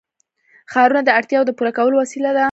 [0.71, 2.39] ښارونه د اړتیاوو د پوره کولو وسیله ده.